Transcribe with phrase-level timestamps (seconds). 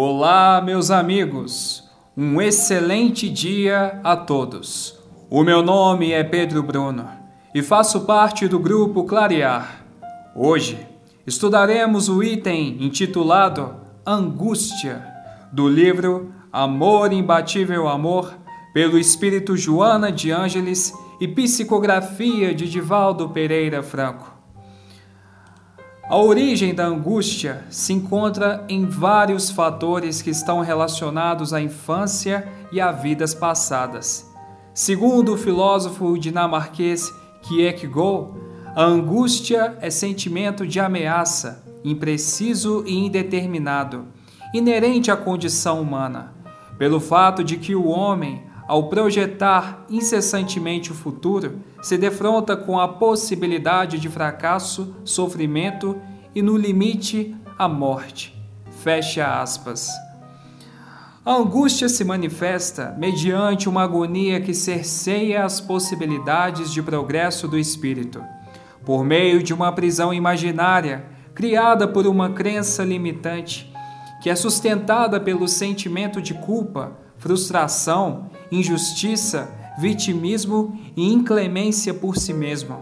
[0.00, 1.82] Olá, meus amigos.
[2.16, 4.96] Um excelente dia a todos.
[5.28, 7.04] O meu nome é Pedro Bruno
[7.52, 9.84] e faço parte do grupo Clarear.
[10.36, 10.78] Hoje
[11.26, 13.74] estudaremos o item intitulado
[14.06, 15.04] Angústia,
[15.52, 18.38] do livro Amor Imbatível Amor,
[18.72, 24.37] pelo espírito Joana de Ângeles e psicografia de Divaldo Pereira Franco.
[26.08, 32.80] A origem da angústia se encontra em vários fatores que estão relacionados à infância e
[32.80, 34.26] a vidas passadas.
[34.72, 37.12] Segundo o filósofo dinamarquês
[37.42, 38.30] Kierkegaard,
[38.74, 44.06] a angústia é sentimento de ameaça, impreciso e indeterminado,
[44.54, 46.32] inerente à condição humana,
[46.78, 52.86] pelo fato de que o homem, ao projetar incessantemente o futuro, se defronta com a
[52.86, 55.96] possibilidade de fracasso, sofrimento
[56.34, 58.38] e, no limite, a morte.
[58.82, 59.90] Fecha aspas.
[61.24, 68.22] A angústia se manifesta mediante uma agonia que cerceia as possibilidades de progresso do espírito,
[68.84, 73.72] por meio de uma prisão imaginária criada por uma crença limitante,
[74.22, 82.76] que é sustentada pelo sentimento de culpa, frustração, injustiça, vitimismo e inclemência por si mesmo.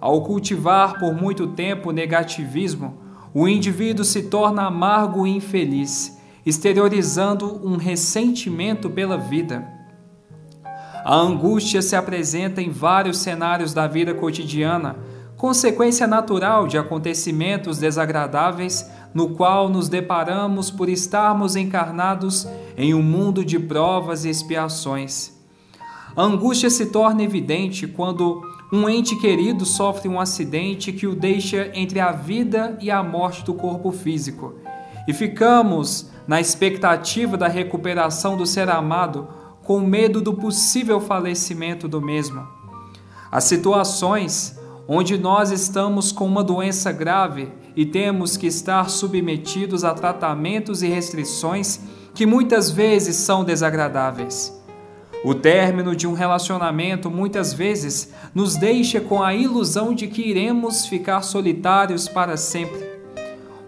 [0.00, 2.94] Ao cultivar por muito tempo o negativismo,
[3.34, 9.66] o indivíduo se torna amargo e infeliz, exteriorizando um ressentimento pela vida.
[11.04, 14.96] A angústia se apresenta em vários cenários da vida cotidiana,
[15.38, 23.44] consequência natural de acontecimentos desagradáveis no qual nos deparamos por estarmos encarnados em um mundo
[23.44, 25.32] de provas e expiações.
[26.16, 31.70] A angústia se torna evidente quando um ente querido sofre um acidente que o deixa
[31.72, 34.56] entre a vida e a morte do corpo físico,
[35.06, 39.28] e ficamos na expectativa da recuperação do ser amado,
[39.62, 42.46] com medo do possível falecimento do mesmo.
[43.30, 44.57] As situações
[44.90, 50.88] onde nós estamos com uma doença grave e temos que estar submetidos a tratamentos e
[50.88, 51.78] restrições
[52.14, 54.56] que muitas vezes são desagradáveis.
[55.22, 60.86] O término de um relacionamento muitas vezes nos deixa com a ilusão de que iremos
[60.86, 62.88] ficar solitários para sempre.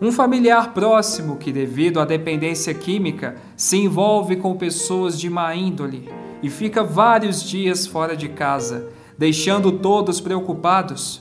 [0.00, 6.08] Um familiar próximo que, devido à dependência química, se envolve com pessoas de má índole
[6.40, 11.20] e fica vários dias fora de casa, deixando todos preocupados.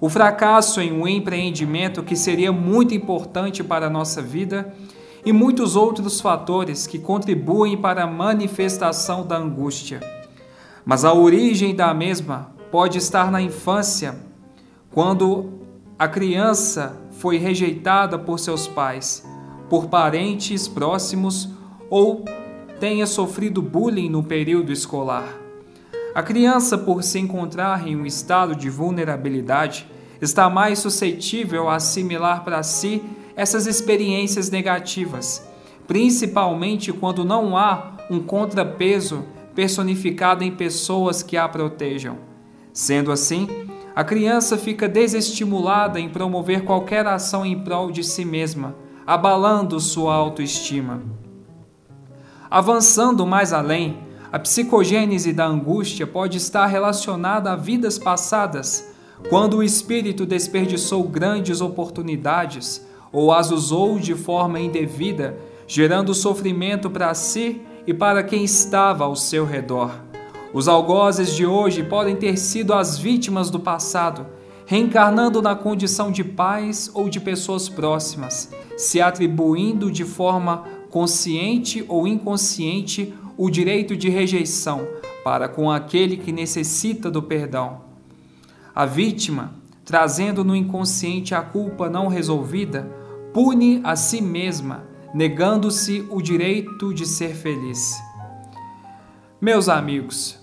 [0.00, 4.74] O fracasso em um empreendimento que seria muito importante para a nossa vida
[5.24, 10.00] e muitos outros fatores que contribuem para a manifestação da angústia.
[10.84, 14.18] Mas a origem da mesma pode estar na infância,
[14.90, 15.60] quando
[15.98, 19.24] a criança foi rejeitada por seus pais,
[19.68, 21.48] por parentes próximos
[21.90, 22.24] ou
[22.80, 25.39] tenha sofrido bullying no período escolar.
[26.14, 29.86] A criança, por se encontrar em um estado de vulnerabilidade,
[30.20, 33.02] está mais suscetível a assimilar para si
[33.36, 35.48] essas experiências negativas,
[35.86, 42.18] principalmente quando não há um contrapeso personificado em pessoas que a protejam.
[42.72, 43.48] Sendo assim,
[43.94, 48.74] a criança fica desestimulada em promover qualquer ação em prol de si mesma,
[49.06, 51.02] abalando sua autoestima.
[52.50, 58.94] Avançando mais além, a psicogênese da angústia pode estar relacionada a vidas passadas,
[59.28, 65.36] quando o espírito desperdiçou grandes oportunidades ou as usou de forma indevida,
[65.66, 69.90] gerando sofrimento para si e para quem estava ao seu redor.
[70.52, 74.26] Os algozes de hoje podem ter sido as vítimas do passado,
[74.64, 82.06] reencarnando na condição de pais ou de pessoas próximas, se atribuindo de forma consciente ou
[82.06, 83.12] inconsciente
[83.42, 84.86] o direito de rejeição
[85.24, 87.80] para com aquele que necessita do perdão.
[88.74, 92.82] A vítima, trazendo no inconsciente a culpa não resolvida,
[93.32, 94.84] pune a si mesma,
[95.14, 97.98] negando-se o direito de ser feliz.
[99.40, 100.38] Meus amigos,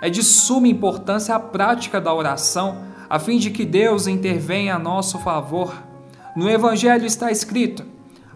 [0.00, 4.78] é de suma importância a prática da oração a fim de que Deus intervenha a
[4.78, 5.74] nosso favor.
[6.36, 7.84] No Evangelho está escrito: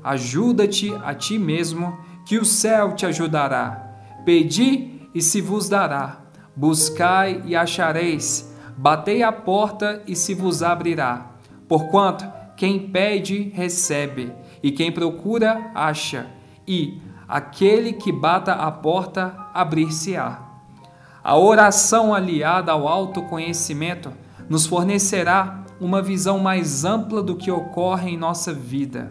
[0.03, 1.97] Ajuda-te a ti mesmo,
[2.27, 3.90] que o céu te ajudará.
[4.25, 6.21] Pedi e se vos dará.
[6.55, 8.55] Buscai e achareis.
[8.77, 11.33] Batei a porta e se vos abrirá.
[11.69, 12.25] Porquanto
[12.57, 14.33] quem pede, recebe,
[14.63, 16.27] e quem procura, acha,
[16.69, 20.43] e aquele que bata a porta, abrir-se-á.
[21.25, 24.13] A oração aliada ao autoconhecimento
[24.47, 29.11] nos fornecerá uma visão mais ampla do que ocorre em nossa vida.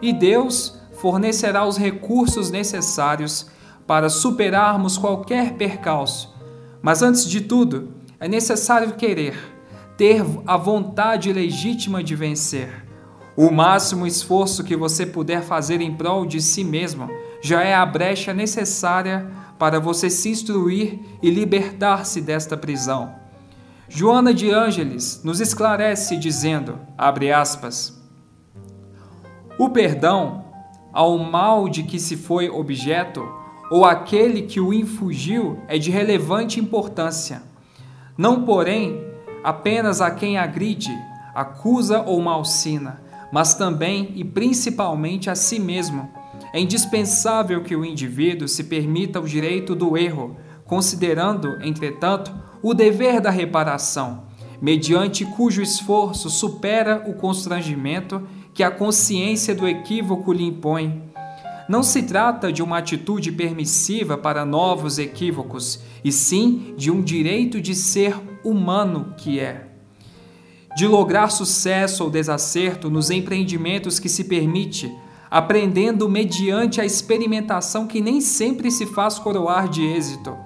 [0.00, 3.50] E Deus fornecerá os recursos necessários
[3.86, 6.34] para superarmos qualquer percalço.
[6.80, 9.36] Mas antes de tudo, é necessário querer,
[9.96, 12.86] ter a vontade legítima de vencer.
[13.36, 17.08] O máximo esforço que você puder fazer em prol de si mesmo
[17.40, 23.14] já é a brecha necessária para você se instruir e libertar-se desta prisão.
[23.88, 28.00] Joana de Ângeles nos esclarece dizendo, aspas,
[29.58, 30.44] o perdão
[30.92, 33.41] ao mal de que se foi objeto
[33.72, 37.42] ou aquele que o infugiu é de relevante importância.
[38.18, 39.02] Não, porém,
[39.42, 40.92] apenas a quem agride,
[41.34, 43.02] acusa ou malsina,
[43.32, 46.06] mas também e principalmente a si mesmo.
[46.52, 50.36] É indispensável que o indivíduo se permita o direito do erro,
[50.66, 52.30] considerando, entretanto,
[52.62, 54.24] o dever da reparação,
[54.60, 58.22] mediante cujo esforço supera o constrangimento
[58.52, 61.10] que a consciência do equívoco lhe impõe.
[61.72, 67.62] Não se trata de uma atitude permissiva para novos equívocos, e sim de um direito
[67.62, 68.14] de ser
[68.44, 69.68] humano que é.
[70.76, 74.94] De lograr sucesso ou desacerto nos empreendimentos que se permite,
[75.30, 80.36] aprendendo mediante a experimentação que nem sempre se faz coroar de êxito.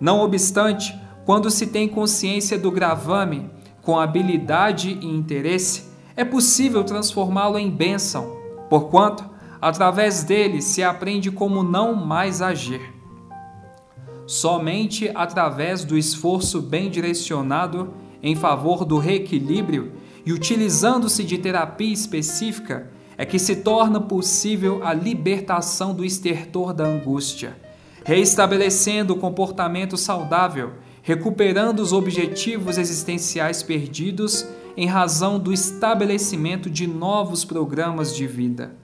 [0.00, 3.50] Não obstante, quando se tem consciência do gravame,
[3.82, 5.84] com habilidade e interesse,
[6.16, 8.38] é possível transformá-lo em bênção,
[8.70, 9.31] porquanto,
[9.62, 12.80] através dele, se aprende como não mais agir.
[14.26, 19.92] Somente através do esforço bem direcionado em favor do reequilíbrio
[20.26, 26.84] e utilizando-se de terapia específica é que se torna possível a libertação do estertor da
[26.84, 27.56] angústia,
[28.04, 30.72] reestabelecendo o comportamento saudável,
[31.02, 34.44] recuperando os objetivos existenciais perdidos
[34.76, 38.81] em razão do estabelecimento de novos programas de vida.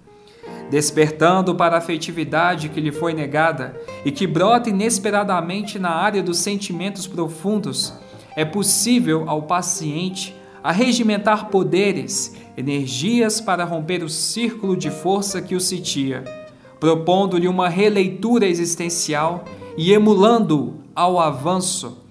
[0.71, 6.39] Despertando para a afetividade que lhe foi negada e que brota inesperadamente na área dos
[6.39, 7.95] sentimentos profundos,
[8.37, 15.61] é possível ao paciente arregimentar poderes, energias para romper o círculo de força que o
[15.61, 16.25] sitia,
[16.79, 19.45] propondo-lhe uma releitura existencial
[19.77, 22.05] e emulando-o ao avanço.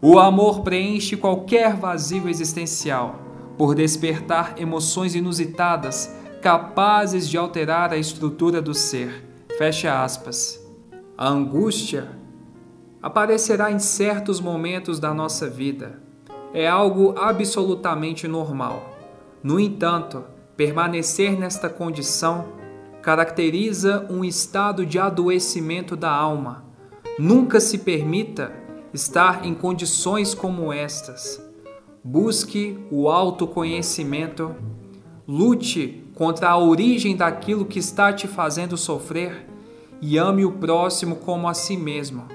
[0.00, 3.20] O amor preenche qualquer vazio existencial,
[3.58, 9.26] por despertar emoções inusitadas, capazes de alterar a estrutura do ser.
[9.58, 10.58] Fecha aspas.
[11.16, 12.08] A angústia
[13.02, 16.00] aparecerá em certos momentos da nossa vida.
[16.54, 18.96] É algo absolutamente normal.
[19.42, 20.24] No entanto,
[20.56, 22.48] permanecer nesta condição
[23.02, 26.64] caracteriza um estado de adoecimento da alma.
[27.18, 28.50] Nunca se permita
[28.94, 31.42] estar em condições como estas.
[32.02, 34.54] Busque o autoconhecimento,
[35.28, 39.46] lute contra a origem daquilo que está te fazendo sofrer
[40.02, 42.28] e ame o próximo como a si mesmo,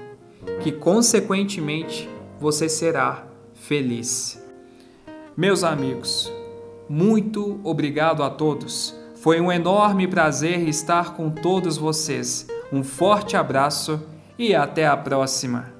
[0.60, 2.10] que consequentemente
[2.40, 4.44] você será feliz.
[5.36, 6.32] Meus amigos,
[6.88, 8.92] muito obrigado a todos.
[9.14, 12.48] Foi um enorme prazer estar com todos vocês.
[12.72, 14.02] Um forte abraço
[14.36, 15.75] e até a próxima.